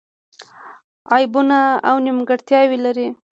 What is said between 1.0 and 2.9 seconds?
عیبونه او نیمګړتیاوې